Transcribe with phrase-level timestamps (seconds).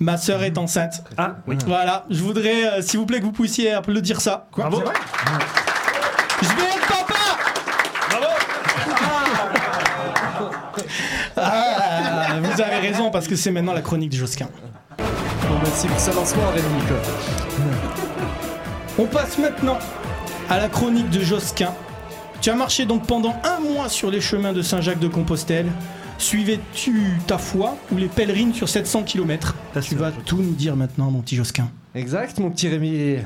[0.00, 1.02] Ma sœur est enceinte.
[1.16, 1.56] Ah, oui.
[1.66, 4.46] Voilà, je voudrais, euh, s'il vous plaît, que vous puissiez applaudir ça.
[4.56, 4.80] Bravo.
[6.40, 7.14] Je vais être papa
[11.36, 14.48] Ah, vous avez raison, parce que c'est maintenant la chronique de Josquin.
[14.98, 16.42] Bon, merci pour ce lancement.
[18.98, 19.78] On passe maintenant
[20.48, 21.72] à la chronique de Josquin.
[22.40, 25.70] Tu as marché donc pendant un mois sur les chemins de Saint-Jacques-de-Compostelle.
[26.18, 31.10] Suivais-tu ta foi ou les pèlerines sur 700 km Tu vas tout nous dire maintenant,
[31.10, 31.70] mon petit Josquin.
[31.94, 33.16] Exact, mon petit Rémi.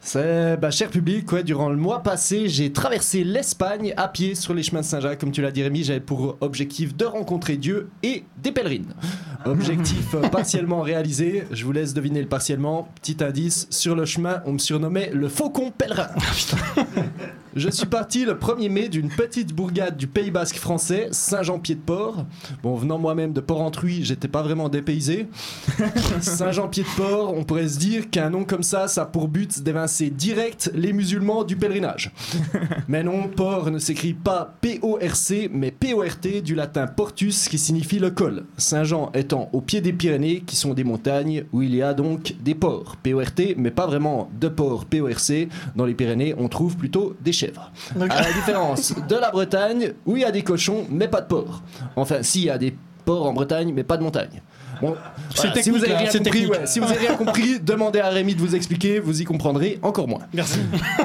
[0.00, 4.54] C'est, bah, cher public, ouais, durant le mois passé, j'ai traversé l'Espagne à pied sur
[4.54, 5.18] les chemins de Saint-Jacques.
[5.18, 8.94] Comme tu l'as dit, Rémi, j'avais pour objectif de rencontrer Dieu et des pèlerines.
[9.46, 11.44] Objectif euh, partiellement réalisé.
[11.50, 12.88] Je vous laisse deviner le partiellement.
[12.94, 16.08] Petit indice, sur le chemin, on me surnommait le faucon pèlerin.
[17.56, 22.26] Je suis parti le 1er mai d'une petite bourgade du Pays Basque français, Saint-Jean-Pied-de-Port.
[22.64, 25.28] Bon, venant moi-même de Port-Entruy, j'étais pas vraiment dépaysé.
[26.20, 30.72] Saint-Jean-Pied-de-Port, on pourrait se dire qu'un nom comme ça, ça a pour but d'évincer direct
[30.74, 32.10] les musulmans du pèlerinage.
[32.88, 38.10] Mais non, port ne s'écrit pas P-O-R-C, mais P-O-R-T du latin portus qui signifie le
[38.10, 38.46] col.
[38.56, 42.34] Saint-Jean étant au pied des Pyrénées, qui sont des montagnes où il y a donc
[42.42, 42.96] des ports.
[43.00, 45.48] P-O-R-T, mais pas vraiment de ports P-O-R-C.
[45.76, 47.70] Dans les Pyrénées, on trouve plutôt des chèvres.
[48.00, 51.26] À la différence de la Bretagne, où il y a des cochons, mais pas de
[51.26, 51.62] porcs.
[51.96, 54.42] Enfin, si, il y a des porcs en Bretagne, mais pas de montagne.
[54.80, 54.96] Bon,
[55.34, 58.08] C'est voilà, si vous avez rien compris, ouais, si vous avez rien compris, demandez à
[58.08, 60.20] Rémi de vous expliquer, vous y comprendrez encore moins.
[60.32, 60.58] Merci.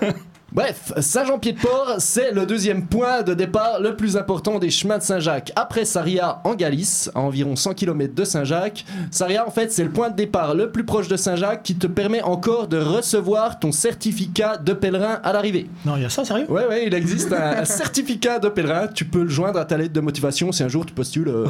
[0.52, 5.52] Bref, Saint-Jean-Pied-de-Port, c'est le deuxième point de départ le plus important des chemins de Saint-Jacques.
[5.54, 9.90] Après Saria en Galice, à environ 100 km de Saint-Jacques, Saria en fait c'est le
[9.90, 13.70] point de départ le plus proche de Saint-Jacques qui te permet encore de recevoir ton
[13.70, 15.68] certificat de pèlerin à l'arrivée.
[15.86, 16.46] Non, il y a ça, sérieux?
[16.50, 18.88] Ouais, ouais, il existe un, un certificat de pèlerin.
[18.88, 21.46] Tu peux le joindre à ta lettre de motivation si un jour tu postules euh,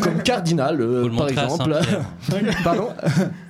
[0.00, 1.78] comme cardinal, euh, par exemple.
[2.64, 2.88] Pardon?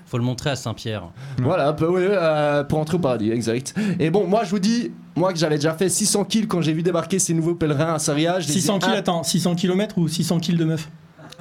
[0.07, 1.05] Faut le montrer à Saint-Pierre.
[1.39, 3.75] Voilà, bah ouais, euh, pour entrer au paradis, exact.
[3.99, 6.73] Et bon, moi je vous dis, moi que j'avais déjà fait 600 kills quand j'ai
[6.73, 10.57] vu débarquer ces nouveaux pèlerins à ai 600 kills, attends, 600 km ou 600 kills
[10.57, 10.89] de meuf?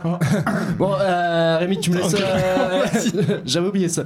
[0.78, 2.16] Bon, euh, Rémi, tu me laisses.
[2.16, 4.04] Euh, j'avais oublié ça.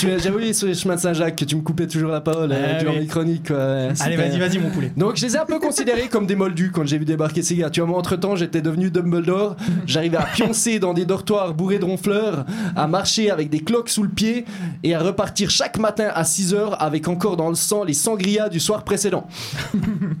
[0.00, 2.74] J'avais oublié sur les chemins de Saint-Jacques que tu me coupais toujours la parole euh,
[2.76, 3.00] Ah durant oui.
[3.00, 3.48] les chroniques.
[3.48, 3.56] quoi.
[4.00, 4.92] Allez, vas-y, vas-y, mon poulet.
[4.96, 7.56] Donc je les ai un peu considérés comme des moldus quand j'ai vu débarquer ces
[7.56, 7.70] gars.
[7.70, 9.56] Tu vois, moi entre temps j'étais devenu Dumbledore.
[9.86, 12.44] J'arrivais à pioncer dans des dortoirs bourrés de ronfleurs,
[12.76, 14.44] à marcher avec des cloques sous le pied
[14.84, 18.60] et à repartir chaque matin à 6h avec encore dans le sang les sangrias du
[18.60, 19.26] soir précédent.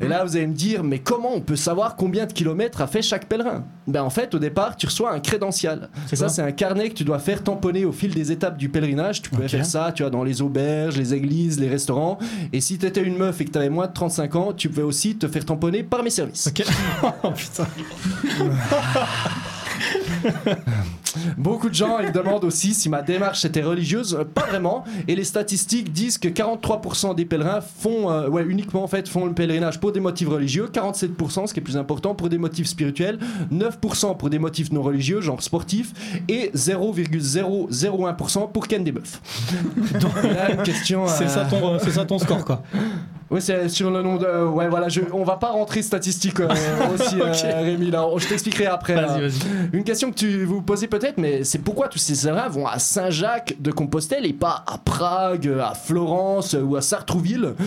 [0.00, 2.86] Et là vous allez me dire, mais comment on peut savoir combien de kilomètres a
[2.86, 3.64] fait chaque pèlerin?
[3.86, 5.88] Ben en fait au départ tu reçois un crédential.
[6.06, 8.68] C'est Ça c'est un carnet que tu dois faire tamponner au fil des étapes du
[8.68, 9.22] pèlerinage.
[9.22, 12.18] Tu pouvais faire ça, tu vois, dans les auberges, les églises, les restaurants.
[12.52, 15.16] Et si t'étais une meuf et que t'avais moins de 35 ans, tu pouvais aussi
[15.16, 16.48] te faire tamponner par mes services.
[16.48, 16.64] Ok.
[17.22, 17.66] oh putain.
[21.36, 24.14] Beaucoup de gens ils me demandent aussi si ma démarche était religieuse.
[24.14, 24.84] Euh, Pas vraiment.
[25.08, 29.26] Et les statistiques disent que 43% des pèlerins font, euh, ouais, uniquement en fait, font
[29.26, 32.66] le pèlerinage pour des motifs religieux, 47%, ce qui est plus important, pour des motifs
[32.66, 33.18] spirituels,
[33.52, 35.92] 9% pour des motifs non religieux, genre sportifs,
[36.28, 39.20] et 0,001% pour ken des meufs.
[40.00, 41.06] Donc là, une question.
[41.06, 42.62] C'est euh, ça, ton, c'est ça ton score, quoi.
[43.30, 44.26] Oui, c'est sur le nom de.
[44.46, 45.02] Ouais, voilà, je...
[45.12, 46.48] on va pas rentrer statistique euh,
[46.94, 47.62] aussi, euh.
[47.62, 47.90] Rémi.
[47.90, 48.94] Là, je t'expliquerai après.
[48.94, 49.40] Vas-y, vas-y.
[49.72, 52.80] Une question que tu vous posez peut-être, mais c'est pourquoi tous ces pèlerins vont à
[52.80, 57.54] Saint-Jacques de Compostelle et pas à Prague, à Florence ou à Sartrouville?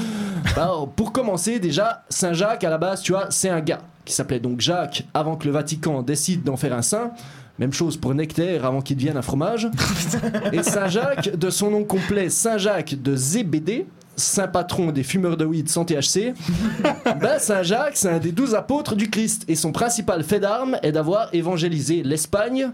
[0.55, 4.39] Bah, Pour commencer, déjà, Saint-Jacques, à la base, tu vois, c'est un gars qui s'appelait
[4.39, 7.11] donc Jacques avant que le Vatican décide d'en faire un saint.
[7.59, 9.69] Même chose pour Nectaire avant qu'il devienne un fromage.
[10.51, 15.69] Et Saint-Jacques, de son nom complet, Saint-Jacques de Zébédée, saint patron des fumeurs de weed
[15.69, 16.33] sans THC,
[17.21, 19.45] ben Saint-Jacques, c'est un des douze apôtres du Christ.
[19.47, 22.71] Et son principal fait d'armes est d'avoir évangélisé l'Espagne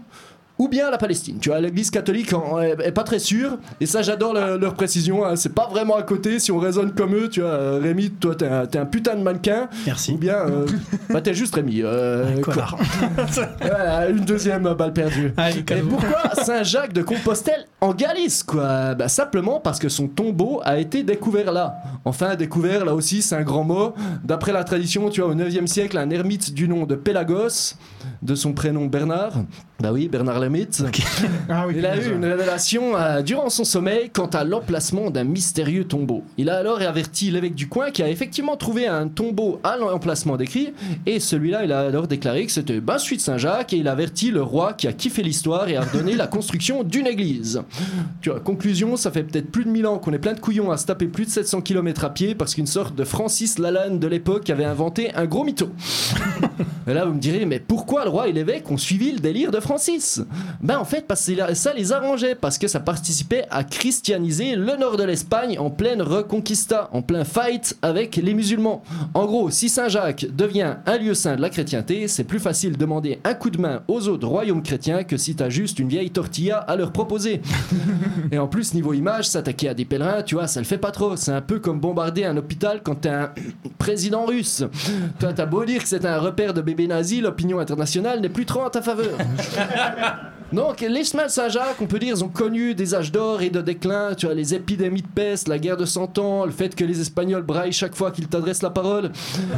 [0.60, 1.38] ou bien la Palestine.
[1.40, 3.56] Tu vois, l'église catholique en- est, est pas très sûre.
[3.80, 5.24] Et ça, j'adore le- leur précision.
[5.24, 5.34] hein.
[5.34, 6.38] C'est pas vraiment à côté.
[6.38, 9.22] Si on raisonne comme eux, tu vois, euh, Rémi, toi, t'es un, un putain de
[9.22, 9.68] mannequin.
[9.86, 10.12] Merci.
[10.12, 10.66] Ou bien, euh,
[11.10, 11.80] bah, t'es juste Rémi.
[11.82, 12.76] euh, Connard.
[13.60, 15.32] voilà, une deuxième balle perdue.
[15.36, 18.94] Allez, Et pourquoi Saint-Jacques de Compostelle en Galice, quoi?
[18.94, 21.76] Bah, Simplement parce que son tombeau a été découvert là.
[22.04, 23.94] Enfin, découvert, là aussi, c'est un grand mot.
[24.24, 27.74] D'après la tradition, tu vois, au 9e siècle, un ermite du nom de Pélagos,
[28.22, 29.32] de son prénom Bernard,
[29.80, 30.38] bah oui, Bernard
[31.48, 31.74] Ah oui.
[31.78, 36.22] il a eu une révélation euh, durant son sommeil quant à l'emplacement d'un mystérieux tombeau.
[36.38, 40.36] Il a alors averti l'évêque du coin qui a effectivement trouvé un tombeau à l'emplacement
[40.36, 40.72] décrit
[41.06, 44.30] et celui-là il a alors déclaré que c'était ben, de Saint-Jacques et il a averti
[44.30, 47.62] le roi qui a kiffé l'histoire et a ordonné la construction d'une église.
[48.20, 50.70] Tu vois, conclusion, ça fait peut-être plus de 1000 ans qu'on est plein de couillons
[50.70, 53.98] à se taper plus de 700 km à pied parce qu'une sorte de Francis Lalanne
[53.98, 55.70] de l'époque avait inventé un gros mytho.
[56.86, 59.50] Et là, vous me direz, mais pourquoi le roi et l'évêque ont suivi le délire
[59.50, 60.22] de Francis?
[60.60, 64.76] Ben en fait, parce que ça les arrangeait, parce que ça participait à christianiser le
[64.76, 68.82] nord de l'Espagne en pleine reconquista, en plein fight avec les musulmans.
[69.14, 72.76] En gros, si Saint-Jacques devient un lieu saint de la chrétienté, c'est plus facile de
[72.76, 76.10] demander un coup de main aux autres royaumes chrétiens que si t'as juste une vieille
[76.10, 77.40] tortilla à leur proposer.
[78.32, 80.90] Et en plus, niveau image, s'attaquer à des pèlerins, tu vois, ça le fait pas
[80.90, 81.16] trop.
[81.16, 83.32] C'est un peu comme bombarder un hôpital quand t'es un
[83.78, 84.64] président russe.
[85.18, 88.46] Toi, t'as beau dire que c'est un repère de bébés nazis, l'opinion internationale n'est plus
[88.46, 89.16] trop en ta faveur.
[90.52, 93.60] Donc, les de Saint-Jacques, on peut dire, ils ont connu des âges d'or et de
[93.60, 94.14] déclin.
[94.14, 97.00] Tu as les épidémies de peste, la guerre de Cent Ans, le fait que les
[97.00, 99.12] Espagnols braillent chaque fois qu'ils t'adressent la parole.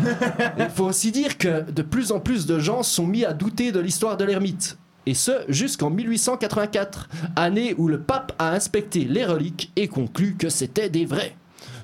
[0.58, 3.72] Il faut aussi dire que de plus en plus de gens sont mis à douter
[3.72, 4.76] de l'histoire de l'ermite.
[5.06, 10.48] Et ce, jusqu'en 1884, année où le pape a inspecté les reliques et conclu que
[10.48, 11.34] c'était des vrais.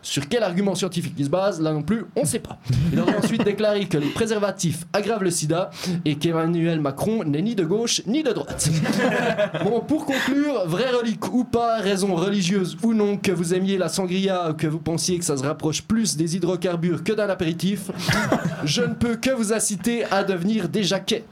[0.02, 2.58] Sur quel argument scientifique il se base, là non plus, on ne sait pas.
[2.92, 5.70] Il aurait ensuite déclaré que les préservatifs aggravent le sida
[6.04, 8.68] et qu'Emmanuel Macron n'est ni de gauche ni de droite.
[9.64, 13.88] Bon, pour conclure, vraie relique ou pas, raison religieuse ou non, que vous aimiez la
[13.88, 17.90] sangria ou que vous pensiez que ça se rapproche plus des hydrocarbures que d'un apéritif,
[18.64, 21.24] je ne peux que vous inciter à devenir des jaquets.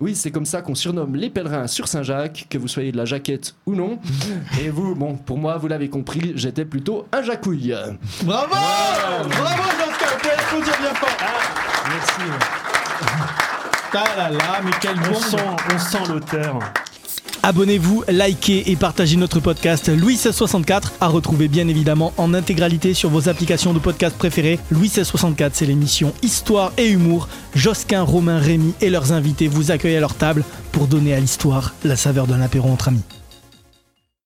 [0.00, 3.04] Oui, c'est comme ça qu'on surnomme les pèlerins sur Saint-Jacques, que vous soyez de la
[3.04, 3.98] jaquette ou non.
[4.60, 7.74] Et vous, bon, pour moi, vous l'avez compris, j'étais plutôt un jacouille.
[8.24, 11.16] Bravo Bravo Josquin, vous pouvez applaudir bien fort.
[11.88, 12.32] Merci.
[13.96, 15.36] Ah là là, mais quel bon On sent,
[15.72, 16.58] on sent l'auteur.
[17.46, 23.10] Abonnez-vous, likez et partagez notre podcast Louis 1664 à retrouver bien évidemment en intégralité sur
[23.10, 24.58] vos applications de podcast préférées.
[24.70, 27.28] Louis 1664, c'est l'émission Histoire et Humour.
[27.54, 30.42] Josquin, Romain, Rémy et leurs invités vous accueillent à leur table
[30.72, 33.02] pour donner à l'histoire la saveur d'un apéro entre amis.